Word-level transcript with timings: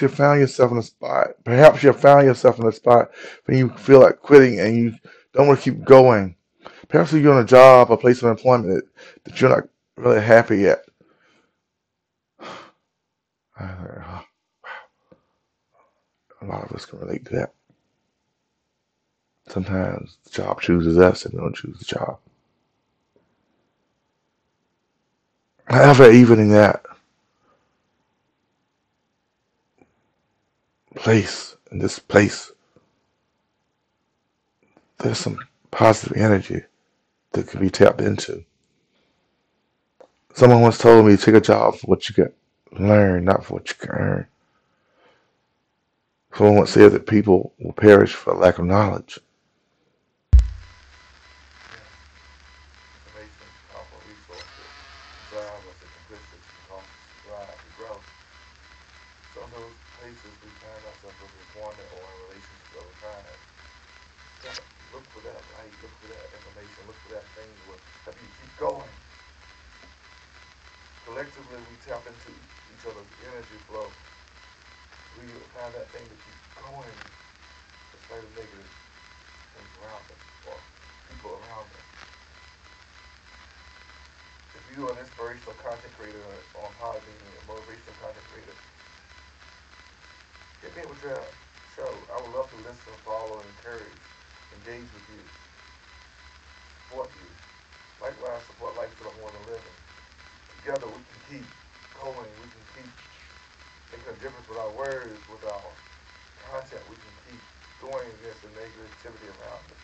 you 0.00 0.08
found 0.08 0.40
yourself 0.40 0.72
in 0.72 0.78
a 0.78 0.82
spot. 0.82 1.28
Perhaps 1.44 1.82
you 1.82 1.92
found 1.92 2.26
yourself 2.26 2.58
in 2.58 2.66
a 2.66 2.72
spot 2.72 3.10
when 3.44 3.58
you 3.58 3.68
feel 3.70 4.00
like 4.00 4.20
quitting 4.20 4.60
and 4.60 4.76
you 4.76 4.94
don't 5.32 5.46
want 5.46 5.60
to 5.60 5.70
keep 5.70 5.84
going. 5.84 6.36
Perhaps 6.88 7.12
you're 7.12 7.34
on 7.34 7.42
a 7.42 7.46
job, 7.46 7.90
a 7.90 7.96
place 7.96 8.22
of 8.22 8.30
employment 8.30 8.74
that, 8.74 8.84
that 9.24 9.40
you're 9.40 9.50
not 9.50 9.68
really 9.96 10.20
happy 10.20 10.58
yet. 10.58 10.84
A 16.40 16.46
lot 16.46 16.64
of 16.64 16.72
us 16.72 16.84
can 16.84 16.98
relate 16.98 17.24
to 17.26 17.36
that. 17.36 17.54
Sometimes 19.48 20.18
the 20.24 20.30
job 20.30 20.60
chooses 20.60 20.98
us 20.98 21.24
and 21.24 21.34
we 21.34 21.40
don't 21.40 21.56
choose 21.56 21.78
the 21.78 21.84
job. 21.84 22.18
However, 25.66 26.10
even 26.10 26.38
in 26.38 26.50
that 26.50 26.83
place, 30.94 31.56
in 31.70 31.78
this 31.78 31.98
place, 31.98 32.52
there's 34.98 35.18
some 35.18 35.38
positive 35.70 36.16
energy 36.16 36.62
that 37.32 37.48
can 37.48 37.60
be 37.60 37.70
tapped 37.70 38.00
into. 38.00 38.44
Someone 40.34 40.62
once 40.62 40.78
told 40.78 41.06
me, 41.06 41.16
take 41.16 41.34
a 41.34 41.40
job 41.40 41.76
for 41.76 41.86
what 41.86 42.08
you 42.08 42.14
can 42.14 42.32
learn, 42.72 43.24
not 43.24 43.44
for 43.44 43.54
what 43.54 43.68
you 43.68 43.74
can 43.76 43.90
earn. 43.90 44.26
Someone 46.34 46.56
once 46.56 46.70
said 46.70 46.92
that 46.92 47.06
people 47.06 47.52
will 47.58 47.72
perish 47.72 48.14
for 48.14 48.34
lack 48.34 48.58
of 48.58 48.64
knowledge. 48.64 49.18
Places 60.04 60.36
we 60.44 60.52
find 60.60 60.84
ourselves 60.84 61.16
with 61.16 61.32
employment 61.48 61.88
or 61.96 62.04
in 62.12 62.16
relationships 62.28 62.76
over 62.76 62.92
time. 63.00 63.40
Just 64.44 64.60
look 64.92 65.08
for 65.08 65.24
that 65.24 65.40
light, 65.56 65.72
look 65.80 65.96
for 65.96 66.12
that 66.12 66.28
information, 66.36 66.84
look 66.84 67.00
for 67.00 67.08
that 67.16 67.24
thing 67.32 67.48
that 67.48 67.64
will 67.64 67.80
help 68.04 68.20
you 68.20 68.28
keep 68.36 68.52
going. 68.60 68.92
Collectively, 71.08 71.56
we 71.72 71.80
tap 71.80 72.04
into 72.04 72.36
each 72.68 72.84
other's 72.84 73.08
energy 73.24 73.56
flow. 73.64 73.96
We 75.16 75.24
find 75.56 75.72
that 75.72 75.88
thing 75.88 76.04
to 76.12 76.16
keep 76.20 76.36
going 76.52 77.00
despite 77.96 78.28
the 78.28 78.32
negative 78.36 78.68
things 79.56 79.72
around 79.80 80.04
us 80.12 80.20
or 80.44 80.60
people 81.08 81.32
around 81.32 81.72
us. 81.80 81.88
If 84.52 84.68
you're 84.68 84.92
an 84.92 85.00
inspirational 85.00 85.56
content 85.56 85.96
creator 85.96 86.44
with 90.82 90.98
your 91.06 91.22
show. 91.78 91.86
I 92.10 92.18
would 92.18 92.34
love 92.34 92.50
to 92.50 92.58
listen, 92.66 92.90
follow, 93.06 93.38
encourage, 93.46 93.94
engage 94.58 94.90
with 94.90 95.06
you, 95.06 95.22
support 96.82 97.06
you. 97.14 97.30
Likewise, 98.02 98.42
support 98.50 98.74
life 98.74 98.90
for 98.98 99.06
the 99.06 99.14
more 99.22 99.30
than 99.30 99.54
living. 99.54 99.76
Together 100.58 100.90
we 100.90 100.98
can 100.98 101.20
keep 101.30 101.46
going, 101.94 102.26
we 102.42 102.48
can 102.50 102.64
keep 102.74 102.90
making 103.94 104.10
a 104.10 104.18
difference 104.18 104.50
with 104.50 104.58
our 104.58 104.74
words, 104.74 105.14
with 105.30 105.46
our 105.46 105.62
content, 106.50 106.82
we 106.90 106.98
can 106.98 107.14
keep 107.30 107.42
going 107.78 108.10
against 108.18 108.42
the 108.42 108.50
negativity 108.58 109.30
around 109.30 109.62
us. 109.70 109.82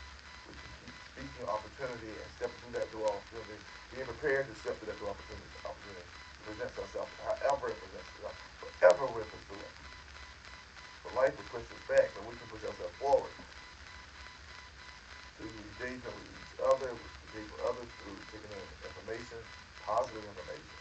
We 0.50 0.58
can 0.58 0.70
keep 0.82 0.94
speaking 1.14 1.46
opportunity 1.46 2.18
and 2.18 2.28
stepping 2.34 2.58
through 2.66 2.82
that 2.82 2.90
door 2.90 3.14
opportunity, 3.14 3.62
being 3.94 4.10
prepared 4.10 4.50
to 4.50 4.58
step 4.58 4.74
through 4.82 4.90
that 4.90 4.98
door 4.98 5.14
opportunity, 5.14 5.46
opportunity 5.62 6.02
to 6.02 6.40
present 6.50 6.74
ourselves, 6.74 7.14
however 7.22 7.70
it 7.70 7.78
presents 7.78 8.10
itself, 8.18 8.34
whatever 8.58 9.06
we're 9.06 9.22
pursuing 9.30 9.49
life 11.20 11.36
will 11.36 11.52
push 11.52 11.68
us 11.68 11.84
back, 11.84 12.16
but 12.16 12.24
we 12.24 12.32
can 12.40 12.48
push 12.48 12.64
ourselves 12.64 12.96
forward. 12.96 13.36
Through 15.36 15.52
engagement 15.52 16.16
with 16.16 16.32
each 16.32 16.56
other, 16.56 16.96
with 16.96 17.12
engagement 17.28 17.60
with 17.60 17.68
others, 17.68 17.88
through 18.00 18.16
taking 18.32 18.48
in 18.48 18.64
information, 18.88 19.36
positive 19.84 20.24
information. 20.24 20.80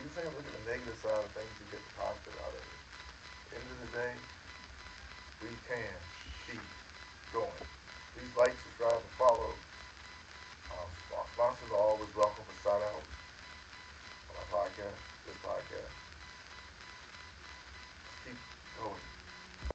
Even 0.00 0.08
saying 0.08 0.32
look 0.32 0.48
at 0.48 0.56
the 0.56 0.64
negative 0.64 0.96
side 0.96 1.28
of 1.28 1.28
things, 1.36 1.52
you 1.60 1.68
get 1.68 1.84
the 1.84 1.92
positive 1.92 2.32
out 2.40 2.56
of 2.56 2.64
it. 2.64 2.80
At 2.80 3.48
the 3.52 3.56
end 3.60 3.68
of 3.68 3.78
the 3.84 3.92
day, 3.92 4.16
we 5.44 5.60
can. 5.68 6.11